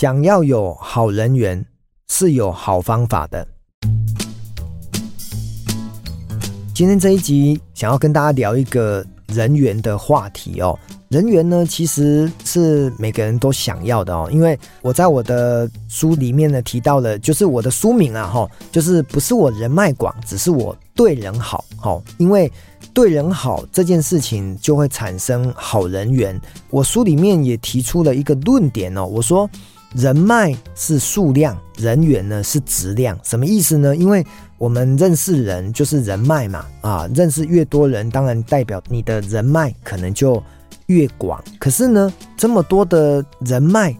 [0.00, 1.62] 想要有好人缘
[2.08, 3.46] 是有好方法的。
[6.74, 10.74] 今天这一集想要跟大家聊一个人缘的话题哦。
[11.10, 14.26] 人缘呢，其实是每个人都想要的哦。
[14.32, 22.02] 因为我在我的书里面呢提到了，就是我的书名啊，哈，就是不是我人脉广，只是我对人好，哈。
[22.16, 22.50] 因为
[22.94, 26.40] 对人好这件事情就会产生好人缘。
[26.70, 29.46] 我书里面也提出了一个论点哦，我说
[29.94, 33.18] 人脉是数量，人缘呢是质量。
[33.24, 33.96] 什么意思呢？
[33.96, 34.24] 因为
[34.56, 40.40] 我们认识人就是人脉嘛，啊，认识越多人，当然代表你的人脉可能就
[40.86, 41.42] 越广。
[41.58, 43.92] 可是呢，这么多的人脉，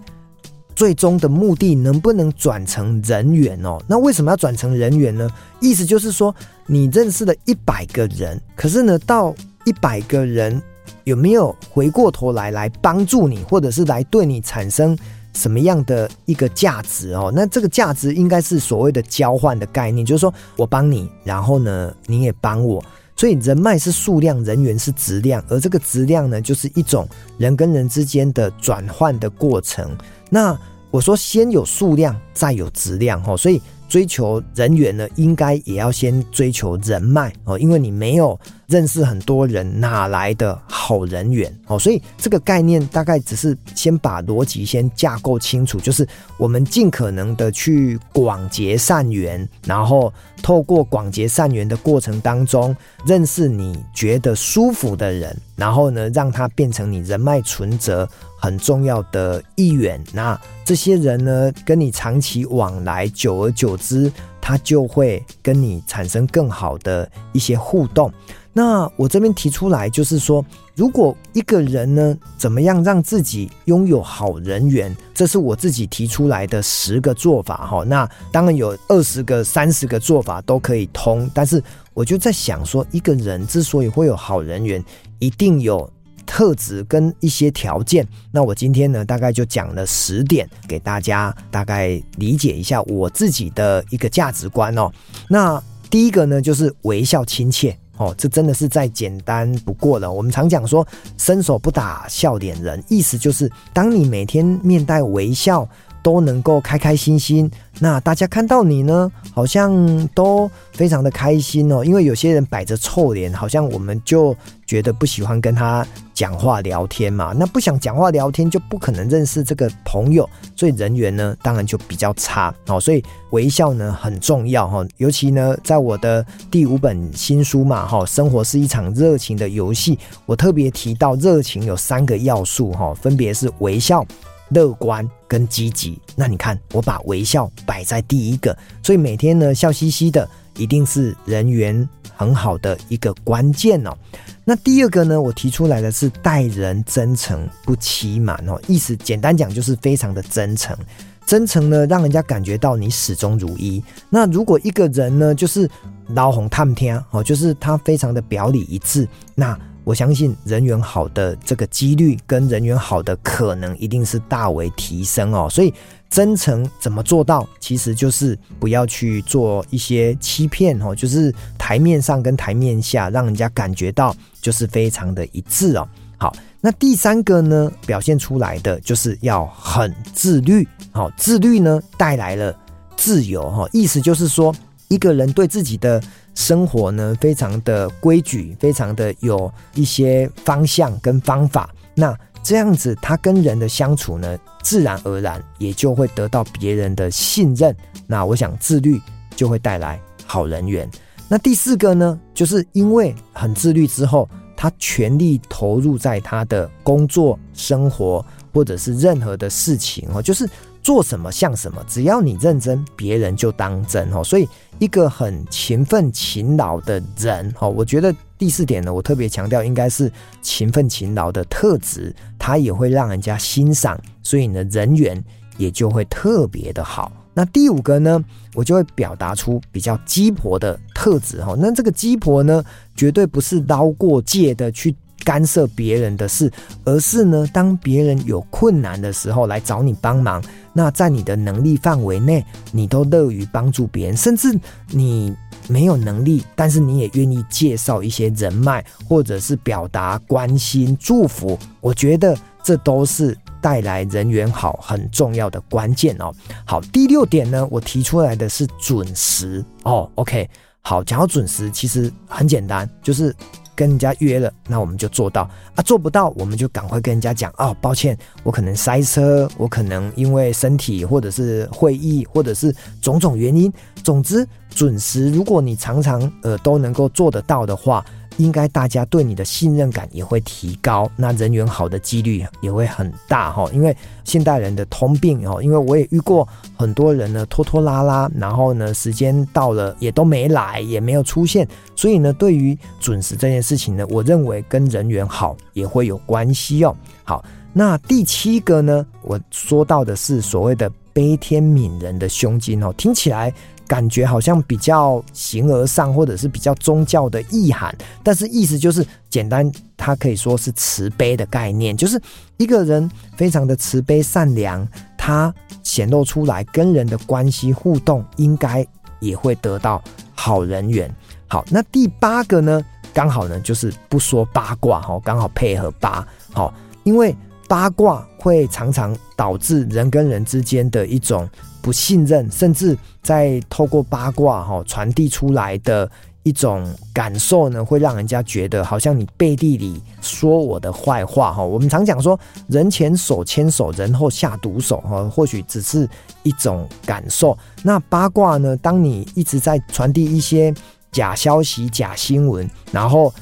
[0.77, 3.77] 最终的目的能不能转成人缘哦？
[3.89, 5.29] 那为什么要转成人缘呢？
[5.61, 6.33] 意思就是说，
[6.67, 9.35] 你认识了一百个人，可是呢，到
[9.65, 10.63] 一百个人
[11.03, 14.97] 有没有回过头来来帮助你，或者是来对你产生？
[15.35, 17.33] 什么样的一个价值哦？
[17.35, 22.83] 那这个价值应该是所谓的交换的概念，就是说我帮你，然后呢，你也帮我。
[23.17, 29.97] 所以人脉是数量，人员是质量，而这个质量呢，就是一种人跟人之间的转换的过程。
[30.29, 30.59] 那
[30.91, 33.61] 我说先有数量，再有质量哦，所以。
[33.91, 38.39] 追求人员呢，应该也要先追求人脉哦，因为你没有
[38.71, 41.77] 认识很多人，哪来的好人缘哦？
[41.77, 46.07] 所以这个概念大概只是先把逻辑先架构清楚，就是
[46.39, 60.03] 我们尽可能的去广结善缘，然后透过广结善缘的过程当中，认识你觉得舒服的人，然后呢，让他变成你人脉存折很重要的一员。
[60.13, 64.11] 那这些人呢，跟你长期往来，久而久之，
[64.41, 68.13] 他就会跟你产生更好的一些互动。
[68.53, 77.85] 那我这边提出来，就是说，如果一个人呢，怎么样让自己拥有好人缘，这是我自己提出来的十个做法哈。
[77.85, 81.63] 那当然有二十个、三十个做法都可以通，但是
[81.95, 84.85] 我就在想说，一个人之所以会有好人缘，
[85.19, 85.91] 一定有。
[86.27, 94.89] 特质跟一些条件，那我今天呢，大概就讲了十点，给大家大概理解一下我自己的一个价值观哦。
[95.29, 95.61] 那
[95.91, 100.11] 第一个呢，就是微笑亲切哦，这真的是再简单不过了。
[100.11, 100.87] 我们常讲说，
[101.19, 105.69] 伸手不打笑脸人，意思就是当你每天面带微笑，
[106.03, 111.85] 都能够开开心心，那大家看到你呢，好像都非常的开心哦。
[111.85, 114.35] 因为有些人摆着臭脸，好像我们就
[114.65, 115.87] 觉得不喜欢跟他
[116.21, 117.33] 讲话聊天嘛。
[117.35, 122.79] 那不想讲话聊天，就不可能认识这个朋友，所以人缘呢，当然就比较差哦。
[122.79, 134.05] 所以微笑呢很重要哈，尤其呢，在我的第五本新书嘛哈，生活是一场热情的游戏，我特别提到热情有三个要素哈，分别是微笑。
[134.51, 141.89] 乐观跟积极，那你看我把微笑摆在第一个，所以每天呢笑嘻嘻的，一定是人缘
[142.21, 143.97] 很好的一个关键哦。
[144.45, 150.77] 那第二个呢，我提出来的是待人真诚不欺瞒哦，意思简单讲就是非常的真诚，
[151.25, 153.83] 真诚呢让人家感觉到你始终如一。
[154.11, 155.67] 那如果一个人呢就是
[156.09, 159.59] 老红探天哦，就是他非常的表里一致，那。
[159.91, 165.75] 我相信人缘好的这个几率跟人缘好的可能一定是大为提升哦，所以
[166.09, 167.45] 真诚怎么做到？
[167.59, 175.89] 其实就是不要去做一些欺骗哦，就是台面上跟台面下让人家感觉到就是非常的一致哦。
[176.19, 182.57] 好，那第三个呢，表现出来的就是要很自律，好，自律呢带来了
[182.97, 184.55] 自由哈，意思就是说
[184.87, 186.01] 一个人对自己的。
[186.41, 191.69] 生活呢，非常的规矩，非常的有一些方向跟方法。
[191.95, 197.77] 那这样子，他跟人的相处呢，自然而然也就会得到别人的信任。
[198.07, 198.99] 那我想，自律
[199.37, 200.91] 就会带来好人缘。
[201.29, 204.27] 那第四个呢，就是因为很自律之后，
[204.57, 208.25] 他全力投入在他的工作、生活
[208.55, 210.49] 或者是任何的事情哦，就是。
[210.83, 214.25] 做什么像什么，只要你认真，别人就当真哦。
[214.25, 220.11] 所以，一个很勤奋勤劳的人哦，我觉得第四点呢，我特别强调应该是
[220.43, 225.23] 勤奋勤劳的特质，他也会让人家欣赏，所以呢，人缘
[225.57, 227.13] 也就会特别的好。
[227.35, 228.23] 那第五个呢，
[228.55, 231.55] 我就会表达出比较鸡婆的特质哈。
[231.59, 232.65] 那这个鸡婆呢，
[232.97, 234.95] 绝对不是捞过界的去。
[235.31, 236.51] 干涉别人的事，
[236.85, 240.43] 而是呢，当别人有困难的时候来找你帮忙，
[240.73, 245.33] 那在你的能力范围内，你都乐于帮助别人，甚至你
[245.69, 251.57] 没有能力，但是你也愿意介绍一些人脉，或者是表达关心、祝福。
[251.81, 256.35] 我觉得这都是带来人缘好很重要的关键哦。
[256.65, 260.11] 好，第六点呢，我提出来的是准时哦。
[260.17, 260.51] OK，
[260.83, 263.35] 好，讲到准时，其实很简单，就是
[263.75, 273.73] 跟人家约了，那我们就做到啊，做不到我们就赶快跟人家讲哦，抱歉，我可能塞车，我可能因为身体或者是会议或者是种种原因，
[274.03, 278.05] 总之准时，如果你常常呃都能够做得到的话。
[278.41, 283.69] 应该大家对你的信任感也会提高，那人缘好的几率也会很大哈。
[283.73, 296.97] 因为现代人的通病哦，因为我也遇过很多人呢拖拖拉拉，然后呢时间到了也都没来，也没有出现，所以呢对于准时这件事情呢，我认为跟人缘好也会有关系哦。
[297.25, 303.53] 好，那第七个呢，我说到的是所谓的悲天悯人的胸襟哦，听起来。
[303.91, 307.93] 感觉好像比较形而上，或者是比较宗教的意涵，
[308.23, 312.23] 但是意思就是简单，它可以说是慈悲的概念，就是
[312.57, 314.87] 一个人非常的慈悲善良，
[315.19, 315.53] 他
[315.83, 318.87] 显露出来跟人的关系互动，应该
[319.19, 320.01] 也会得到
[320.37, 321.13] 好人缘。
[321.49, 322.81] 好，那第八个呢，
[323.13, 327.35] 刚好呢就是不说八卦哈，刚好配合八好，因为
[327.67, 331.51] 八卦会常常导致人跟人之间的一种。
[331.83, 336.11] 不信任，甚至在透过八卦哈传递出来的
[336.43, 341.63] 一种感受呢，会让人家觉得好像你背地里说我的坏话哈。
[341.63, 342.39] 我们常讲说，
[342.69, 346.09] 人前手牵手，人后下毒手哈，或许只是
[346.43, 347.57] 一种感受。
[347.83, 348.77] 那八卦呢？
[348.77, 350.75] 当你一直在传递一些
[351.11, 353.33] 假消息、假新闻，然后。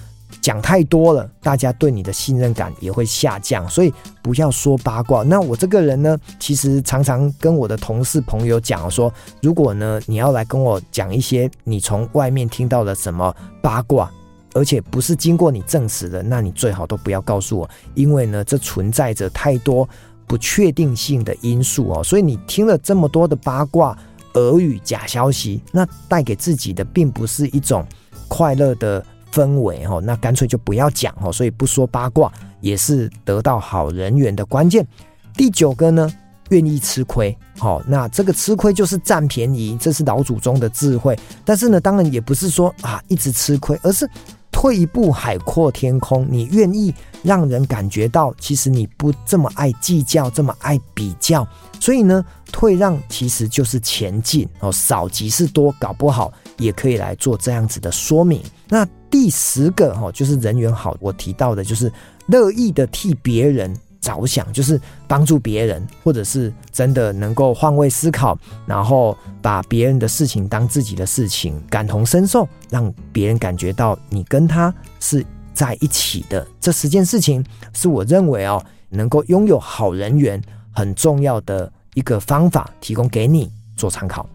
[0.40, 3.92] 讲太多了，大家对你的信任感也会下降，所以
[4.22, 5.22] 不要说八卦。
[5.22, 14.10] 那我这个人呢，其实常常跟我的同事朋友讲说，如果呢你要来跟我讲一些你从外面听到的什么八卦，
[14.54, 19.88] 而且不是经过你证实的，那你最好都不要告诉我，因为呢这存在着太多
[20.26, 22.04] 不确定性的因素哦。
[22.04, 23.96] 所以你听了这么多的八卦、
[24.34, 27.84] 耳语、假消息，那带给自己的并不是一种
[28.28, 29.04] 快乐的。
[29.32, 34.86] 氛围哈，那干脆就不要讲哈，所以不说八卦也是得到好人缘的关键。
[35.34, 36.10] 第九个呢，
[36.50, 41.18] 愿意吃亏，好，那这个吃亏就是占便宜，这是老祖宗的智慧。
[41.44, 44.08] 但是呢，当然也不是说啊一直吃亏，而是
[44.50, 46.92] 退一步海阔天空，你愿意
[47.22, 51.46] 让人感觉到其实你不这么爱计较，这么爱比较。
[51.78, 58.42] 所以呢，退让其实就是前进哦，少即是多，搞不好也可以来做这样子的说明。
[58.68, 61.92] 那第十个哈，就是人缘好，我提到的就是
[62.26, 76.46] 乐意的替别人着想，就是帮助别人，或者是真的能够换位思考，然后把别人的事情当自己的事情，感同身受，让别人感觉到你跟他是在一起的。
[76.60, 80.40] 这十件事情是我认为哦，能够拥有好人缘
[80.70, 84.28] 很重要的一个方法，提供给你做参考。